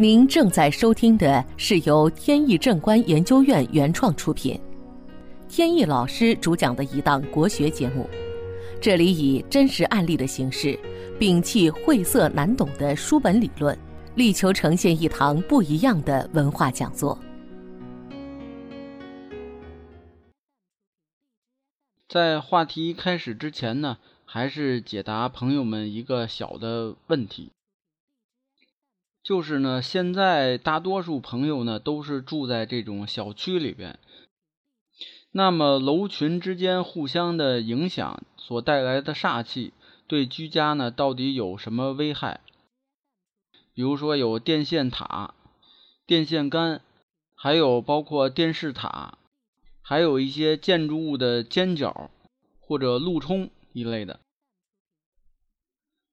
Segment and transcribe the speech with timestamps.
[0.00, 4.58] 您正在收听的是由天意正观研究院原创出品，
[5.46, 8.08] 天意老师主讲的一档国学节目。
[8.80, 10.68] 这里以真实案例的形式，
[11.18, 13.78] 摒弃晦涩难懂的书本理论，
[14.14, 17.18] 力求呈现一堂不一样的文化讲座。
[22.08, 27.52] 在话题开始之前呢，还是解答朋友们一个小的问题。
[29.22, 33.98] 就是呢，现在大多数朋友呢都是住在这种小区里边，
[35.30, 39.72] 那么楼群之间互相的影响所带来的煞气，
[40.06, 42.40] 对居家呢到底有什么危害？
[43.74, 45.34] 比如说有电线塔、
[46.06, 46.80] 电线杆，
[47.34, 49.18] 还有包括电视塔，
[49.82, 52.10] 还有一些建筑物的尖角
[52.58, 54.20] 或者路冲一类的。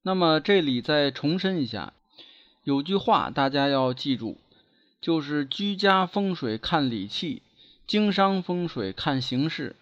[0.02, 1.94] 那么这里再重申一下。
[2.68, 4.38] 有句话大家要记住，
[5.00, 7.42] 就是居家风水看理气，
[7.88, 9.78] 经商风水看形势。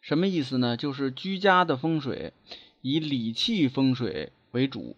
[0.00, 0.76] 什么意思呢？
[0.76, 2.32] 就是居家的风水
[2.80, 4.94] 以理气风水为主，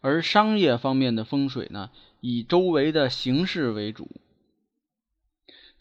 [0.00, 1.90] 而商业方面的风水呢，
[2.22, 4.08] 以周围的形势为主。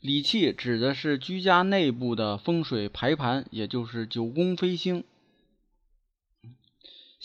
[0.01, 5.05] 理气指的是居家内部的风水排盘，也就是九宫飞星。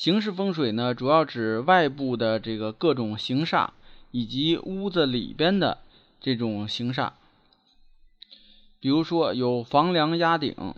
[0.01, 3.69] 形式风水呢，主要指外部的这个各种形煞，
[4.11, 5.77] 以及屋子里边的
[6.23, 7.11] 这种形煞。
[8.81, 10.75] 比如说有房梁压顶，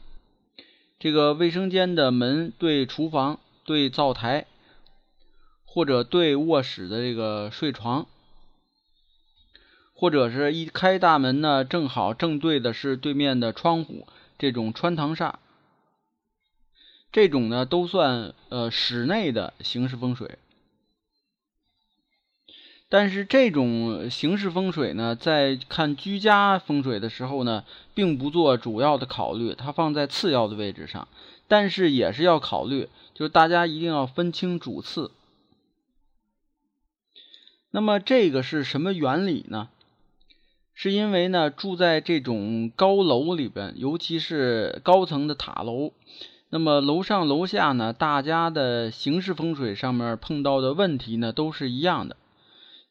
[0.99, 4.47] 这个卫生间的门对厨房、对灶台，
[5.65, 8.09] 或者对卧室的这个睡床，
[9.95, 15.35] 或者是一开大门呢，正好正对的是对面的窗户，这种穿堂煞。
[17.13, 20.39] 这种呢都算呃室内的形式风水，
[22.89, 27.65] 但是这种形式风水呢，在看居家风水的时候呢，
[27.95, 31.07] 并不做主要的考虑，它放在次要的位置上，
[31.49, 35.11] 但是也是要考虑，就是大家一定要分清主次。
[37.71, 39.69] 那么这个是什么原理呢？
[40.75, 45.93] 是因为呢住在这种高楼里边，尤其是高层的塔楼。
[46.55, 52.19] 那么楼上楼下呢，大家的形式风水上面碰到的问题呢，都是一样的。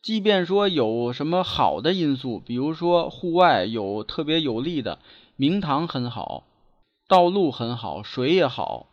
[0.02, 4.98] 即便说有什么好的因素，比如说户外有特别有利的
[5.36, 6.44] 明堂很好，
[7.08, 8.88] 道路很好，水也好，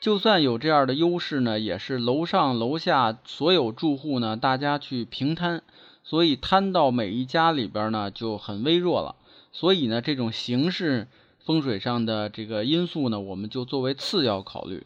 [0.00, 5.62] 就算有这样的优势呢，也是楼上楼下所有住户呢，大家去平摊，
[6.02, 9.14] 所以摊到每一家里边呢就很微弱了。
[9.52, 11.06] 所以呢，这种形式。
[11.46, 14.84] 风水上的这个因素呢，我们就作为次要考虑。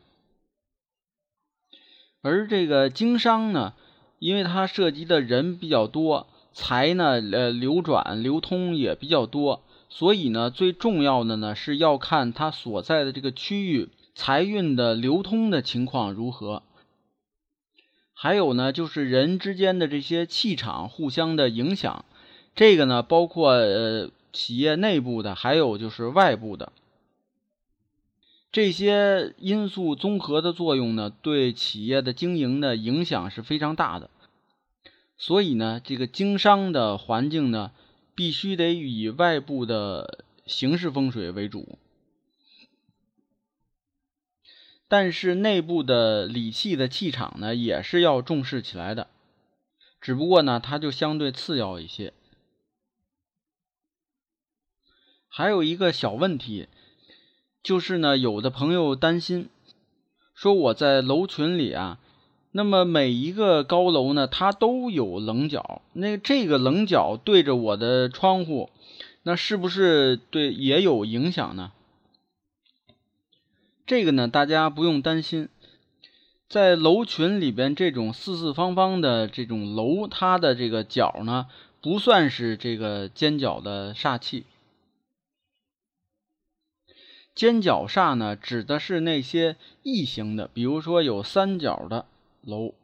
[2.21, 3.73] 而这个经商呢，
[4.19, 16.63] 因为它涉及的人比较多，财呢呃流转流通也比较多，所以呢最重要的呢是要看它所在的这个区域财运的流通的情况如何。
[18.13, 22.05] 还有呢就是人之间的这些气场互相的影响，
[22.55, 24.11] 这个呢包括呃。
[24.33, 26.73] 企业内部的，还有就是外部的，
[28.53, 34.11] 这些因素综合的作用呢，对企业的经营的影响是非常大的。
[35.17, 37.73] 所以呢，这个经商的环境呢，
[38.15, 41.79] 必须得以外部的形式风水为主，
[44.89, 49.09] 但是内部的理气的气场呢，也是要重视起来的。
[50.01, 52.15] 只不过呢，它就相对次要一些。
[55.33, 56.67] 还有一个小问题，
[57.63, 59.49] 就是呢，有的朋友担心，
[60.35, 62.01] 说我在楼群里啊，
[62.51, 68.71] 那么每一个高楼呢，它都有棱角，那这个棱角对着我的窗户，
[69.23, 71.71] 那是不是对也有影响呢？
[73.87, 75.49] 这个呢，大家不用担心，
[76.49, 81.47] 在楼群里边，这种四四方方的这种楼，它的这个角呢，
[81.81, 84.45] 不算是这个尖角的煞气。
[87.41, 92.05] 尖角煞呢，指的是那些异形的，比如说有三角的
[92.43, 92.75] 楼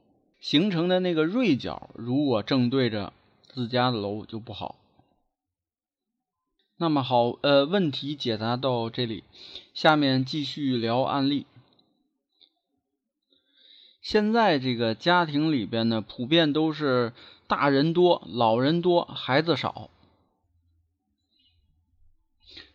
[0.40, 3.12] 形成的那个锐角，如果正对着
[3.46, 4.76] 自家的楼就不好。
[6.78, 9.24] 那么好，呃，问题解答到这里，
[9.74, 11.44] 下面继续聊案例。
[14.00, 17.12] 现在这个家庭里边呢，普遍都是
[17.46, 19.90] 大人多、老人多、孩子少，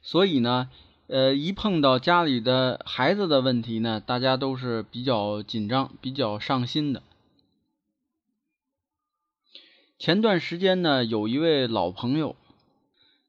[0.04, 0.70] 所以呢。
[1.12, 7.04] 呃，一碰到家里的孩子的问题呢，大家都是比较紧张、比较上心的。
[10.00, 12.38] 前段时间呢，有一位老朋友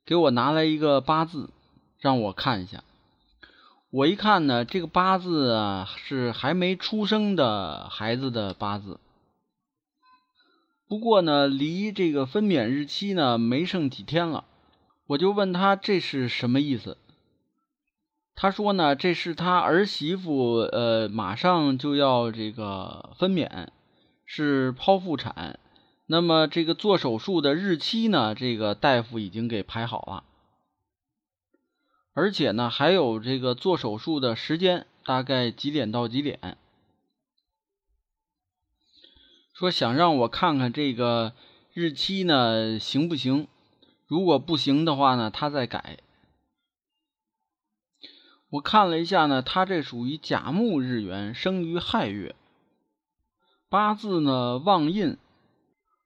[0.06, 1.50] 给我拿来一个八字，
[1.98, 2.84] 让我看一下。
[3.90, 9.00] 我一看呢，这个八字啊是还没出生的孩子的八字，
[10.86, 14.44] 不过呢，离这个分娩日期呢没剩几天了。
[15.08, 16.96] 我就问他这是什么意思？
[18.42, 23.68] 他说呢，这是他儿媳妇呃马上就要这个分娩，
[24.26, 25.60] 是剖腹产。
[26.06, 30.24] 那么这个做手术的日期呢，这个大夫已经给排好了。
[32.14, 36.58] 而且呢，还有这个做手术的时间，大概几点到几点？
[39.54, 41.32] 说想让我看看这个
[41.72, 43.46] 日期呢，行不行？
[44.08, 45.98] 如果不行的话呢，他再改。
[48.52, 52.36] 我看了一下呢，他这属于甲木日元，生于亥月，
[53.70, 55.16] 八字呢旺印，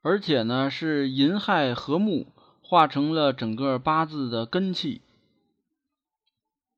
[0.00, 2.28] 而且呢是寅亥合木，
[2.62, 5.00] 化成了整个八字的根气。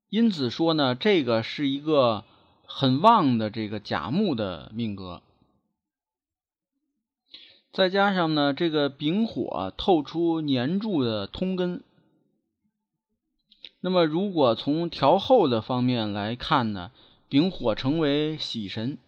[0.08, 2.24] 因此说呢，这个是一个
[2.64, 5.20] 很旺的这个甲木的命格，
[7.74, 11.84] 再加上呢，这个丙火透出年柱的通根。
[13.80, 16.90] 那么，如果从调后的方面来看呢，
[17.28, 18.98] 丙火成为喜神。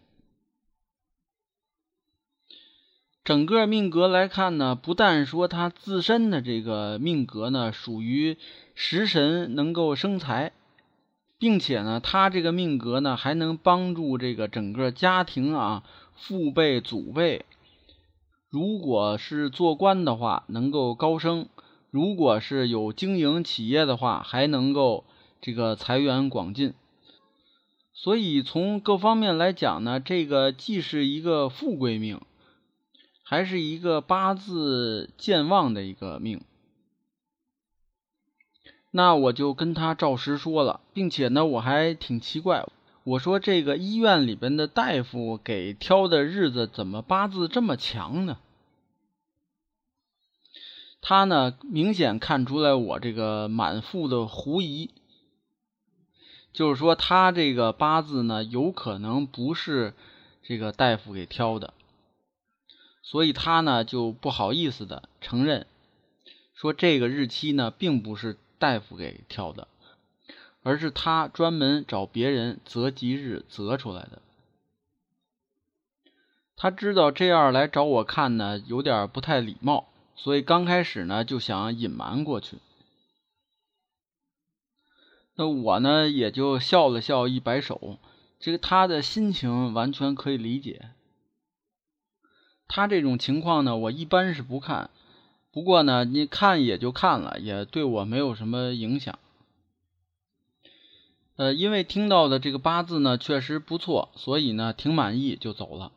[3.25, 8.39] 整个命格来看呢，不但说他自身的这个命格呢属于
[8.75, 10.53] 食神，能够生财。
[11.39, 15.85] 并且呢，他这个命格呢，还能帮助这个整个家庭啊，
[16.15, 17.47] 父辈、祖辈，
[18.51, 21.47] 如果是做官的话，能够高升；
[21.91, 25.05] 如果是有经营企业的话，还能够
[25.41, 26.75] 这个财源广进。
[27.93, 32.21] 所以从各方面来讲呢，这个既是一个富贵命，
[33.23, 36.41] 还是一个八字健旺的一个命。
[38.93, 42.67] 那我就跟他照实说了，并且呢，我还挺奇怪，
[43.05, 48.39] 我说这个医院里边的大夫给挑的日子怎么八字这么强呢？
[51.01, 54.91] 他呢，明显看出来我这个满腹的狐疑，
[56.53, 59.95] 就是说他这个八字呢，有可能不是
[60.43, 61.75] 这个大夫给挑的，
[63.03, 65.67] 所以他呢就不好意思的承认，
[66.55, 68.37] 说这个日期呢并不是。
[68.61, 69.69] 大夫给挑的，
[70.63, 74.21] 而是他专门找别人择吉日择出来的。
[76.57, 79.89] 他知道这样来找我看呢，有点不太礼貌，
[80.23, 82.59] 所以刚开始呢就想隐瞒过去。
[85.35, 87.97] 那我呢也就笑了笑，一摆手，
[88.39, 90.91] 这个他的心情完全可以理解。
[92.69, 94.91] 他这种情况呢，我一般是不看。
[95.51, 99.19] 不过呢，你看也就看了，也对我没有什么影响。
[101.37, 105.93] 呃，因为听到的这个八字呢确实不错，所以呢挺满意就走了。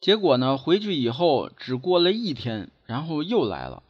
[0.00, 3.82] 结果呢回去以后只过了一天，然后又来了。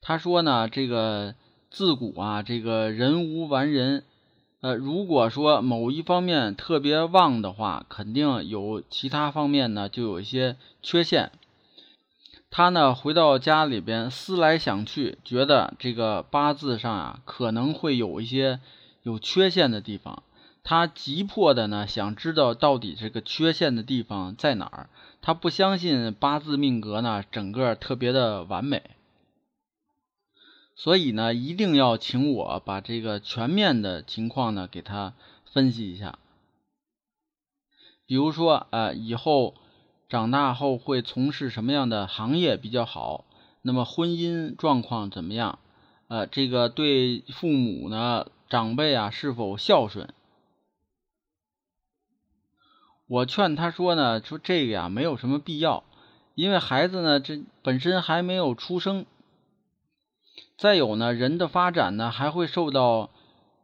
[0.00, 1.34] 他说呢，这个
[1.70, 4.04] 自古啊，这个人无完人。
[4.60, 11.32] 呃，如果说某一方面特别旺的话，肯定有其他方面呢就有一些缺陷。
[12.50, 18.60] 他呢回到家里边思来想去，觉得这个八字上啊可能会有一些
[19.02, 20.22] 有缺陷的地方。
[20.64, 24.90] 他急迫的呢想知道到底这个缺陷的地方在哪儿。
[25.22, 28.82] 他不相信八字命格呢整个特别的完美，
[30.74, 35.14] 所以呢一定要请我把这个全面的情况呢给他
[35.52, 36.18] 分析一下。
[38.06, 39.54] 比如说呃以后。
[40.06, 43.24] 长大后会从事什么样的行业比较好？
[43.62, 45.58] 那么婚姻状况怎么样？
[46.06, 50.12] 呃，这个对父母呢，长辈啊是否孝顺？
[53.14, 55.84] 我劝他说呢，说这个呀没有什么必要，
[56.34, 59.06] 因为孩子呢这本身还没有出生。
[60.58, 63.10] 再有呢，人的发展呢还会受到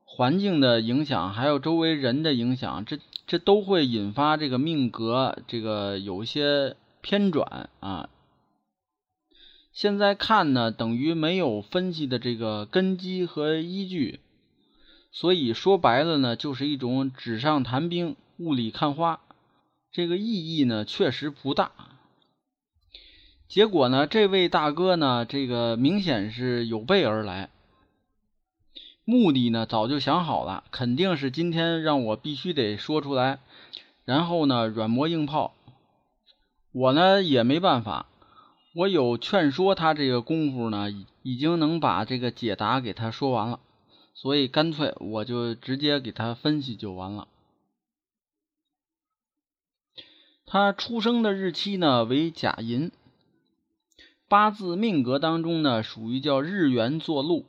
[0.04, 2.84] 环境的影响，还有周围人的影响。
[2.84, 8.08] 这这都会引发这个命格，这个有一些偏转啊。
[9.72, 14.20] 现在看呢，等于没有分析的这个根基和依据，
[15.10, 19.20] 所以说白了呢，就是一种纸上谈兵、雾里看花，
[19.92, 21.72] 这个意义呢确实不大。
[23.48, 27.50] 结果呢，这位大哥呢，这个明显是有备而来。
[29.04, 33.40] 目的呢，早就想好了，肯定是今天让我必须得说出来，
[34.04, 35.54] 然后呢，软磨硬泡。
[36.70, 38.06] 我呢也没办法，
[38.76, 40.88] 我有劝说他这个功夫呢，
[41.24, 43.58] 已经能把这个解答给他说完了，
[44.14, 47.26] 所以干脆我就直接给他分析就完了。
[50.52, 52.90] 他出生的日期呢为甲寅，
[54.26, 57.46] 八字命格当中呢属于叫日元坐禄，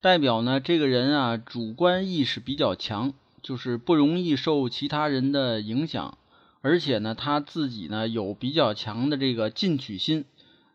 [0.00, 6.18] 代表呢这个人啊主观意识比较强，就是不容易受其他人的影响。
[6.60, 10.24] 而且呢，他自己呢有比较强的这个进取心，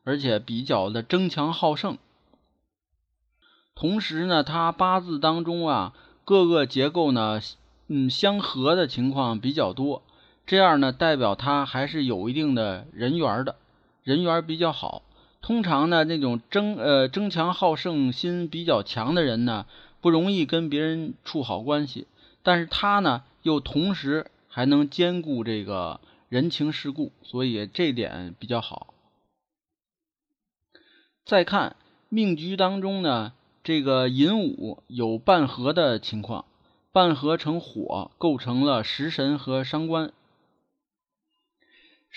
[0.05, 1.97] 而且比较的争强好胜。
[3.75, 5.93] 同时呢，他八字当中啊
[6.23, 7.41] 各个结构呢，
[7.87, 10.03] 嗯相合的情况比较多。
[10.49, 13.55] 这样呢，代表他还是有一定的人缘的，
[14.03, 15.03] 人缘比较好。
[15.43, 19.67] 通常呢，那种争呃争强好胜心比较强的人呢，
[20.01, 22.07] 不容易跟别人处好关系。
[22.41, 24.31] 但是他呢，又同时。
[24.51, 28.95] 还能兼顾这个人情世故，所以这点比较好。
[31.23, 31.75] 再看
[32.09, 36.45] 命局当中呢，这个寅午有半合的情况，
[36.91, 40.11] 半合成火，构成了食神和伤官。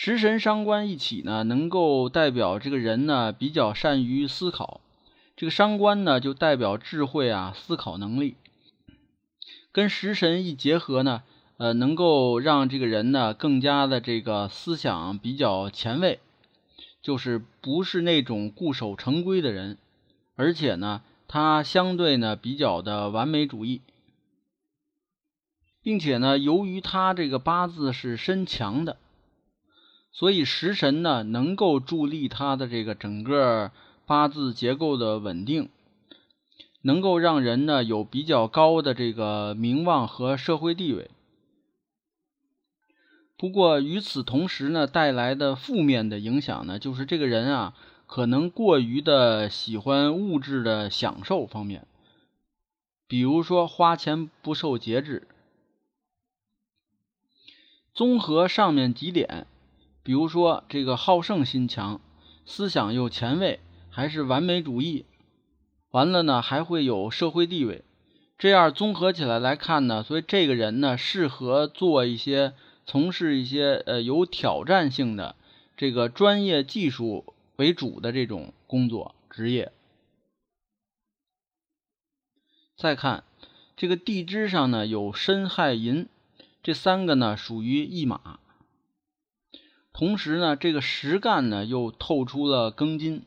[0.05, 4.81] 食神伤官一起呢，能够代表这个人呢比较善于思考；
[5.37, 8.35] 这个伤官呢，就代表智慧啊，思考能力。
[9.71, 11.23] 跟食神一结合呢。
[11.57, 16.19] 呃，能够让这个人呢更加的这个思想比较前卫，
[17.01, 19.79] 就是不是那种固守成规的人，
[20.35, 23.81] 而且呢，他相对呢比较的完美主义，
[25.81, 28.97] 并且呢，由于他这个八字是身强的，
[30.13, 33.73] 所以食神呢能够助力他的这个整个
[34.07, 35.71] 八字结构的稳定，
[36.83, 41.11] 能够让人呢有比较高的这个名望和社会地位。
[43.39, 47.75] 不过与此同时呢，带来的负面的影响呢，就是这个人啊，
[48.07, 51.87] 可能过于的喜欢物质的享受方面，
[53.09, 55.27] 比如说花钱不受节制。
[57.95, 59.47] 综合上面几点，
[60.03, 62.01] 比如说这个好胜心强，
[62.45, 65.05] 思想又前卫，还是完美主义，
[65.91, 67.85] 完了呢还会有社会地位，
[68.39, 72.55] 这样综合起来来看呢，所以这个人呢适合做一些。
[72.85, 75.37] 从事一些呃有挑战性的
[75.77, 79.71] 这个专业技术为主的这种工作职业。
[82.77, 83.23] 再看
[83.77, 86.09] 这个地支上呢有申亥寅，
[86.61, 88.41] 这三个呢属于驿马。
[89.93, 93.25] 同时呢这个实干呢又透出了庚金。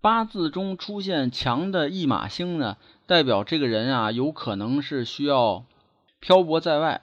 [0.00, 2.76] 八字中出现强的驿马星呢，
[3.06, 5.64] 代表这个人啊有可能是需要
[6.20, 7.02] 漂泊在外。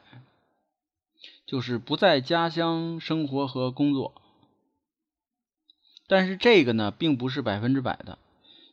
[1.46, 4.14] 就是不在家乡生活和工作，
[6.08, 8.18] 但是这个呢，并不是百分之百的。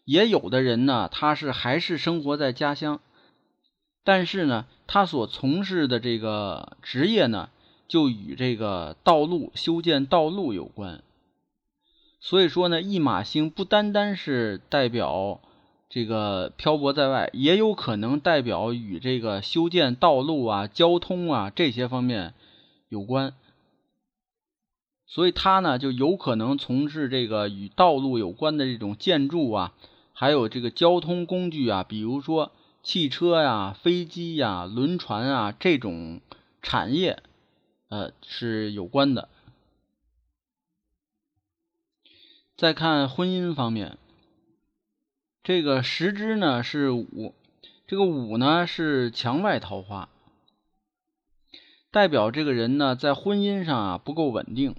[0.05, 3.01] 也有的人呢，他是还是生活在家乡，
[4.03, 7.51] 但是呢，他所从事的这个职业呢，
[7.91, 11.03] 就与这个道路修建道路有关。
[12.21, 15.41] 所以说呢，驿马星不单单是代表
[15.89, 22.33] 这个漂泊在外，也有可能代表与这个修建道路啊、交通啊这些方面。
[22.89, 23.35] 有关，
[25.07, 29.73] 所以他呢就有可能从事这个与道路有关的这种建筑啊，
[30.13, 32.51] 还有这个交通工具啊，比如说
[32.83, 36.21] 汽车呀、飞机呀、轮船啊这种
[36.63, 37.23] 产业，
[37.91, 39.29] 呃是有关的。
[42.57, 43.99] 再看婚姻方面，
[45.43, 47.35] 这个十支呢是五，
[47.87, 50.09] 这个五呢是墙外桃花。
[51.91, 54.77] 代表这个人呢，在婚姻上啊不够稳定，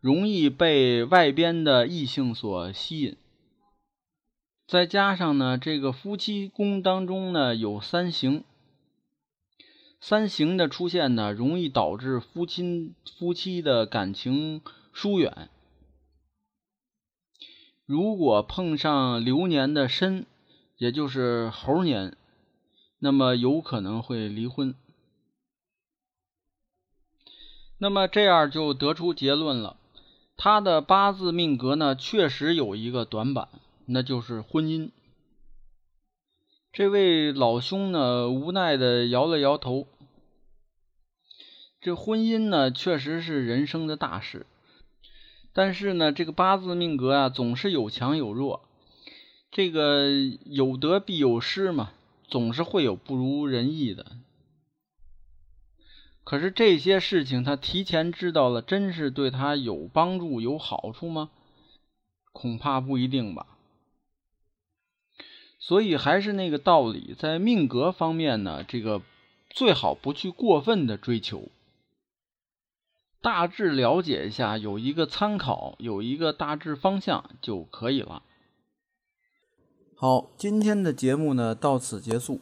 [0.00, 3.16] 容易被外边的异性所吸引。
[4.66, 8.44] 再加上呢，这个夫妻宫当中呢有三刑，
[10.00, 14.62] 三刑的出现呢，容易导致夫妻夫妻的感情
[14.92, 15.50] 疏远。
[17.84, 20.26] 如果碰上流年的申，
[20.76, 22.16] 也就是猴年，
[22.98, 24.74] 那么有可能会离婚。
[27.78, 29.76] 那么这样就得出结论了，
[30.36, 33.48] 他的八字命格呢，确实有一个短板，
[33.86, 34.90] 那就是婚姻。
[36.78, 39.88] 这位老兄呢，无奈的摇了摇头。
[41.80, 44.46] 这婚姻呢，确实是人生的大事，
[45.52, 48.68] 但是呢，这个八字命格啊，总是有强有弱，
[49.50, 50.08] 这个
[50.44, 51.90] 有得必有失嘛，
[52.28, 54.12] 总是会有不如人意的。
[56.22, 61.30] 可是这些事情他提前知道了，真是对他有帮助、有好处吗？
[62.32, 63.57] 恐怕不一定吧。
[65.58, 69.02] 所以还是那个道理，在命格方面呢，这个
[69.50, 71.48] 最好不去过分的追求，
[73.20, 78.22] 大致了解一下，有一个参考，有一个大致方向就可以了。
[79.96, 82.40] 好，今天的节目呢到此结束。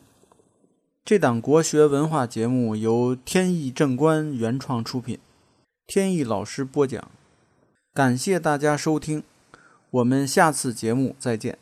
[1.02, 5.18] 这档国学文化节目由天意正观原创出品，
[5.86, 7.10] 天意老师播讲，
[7.94, 9.22] 感谢大家收听，
[9.90, 11.58] 我们下次节目再见。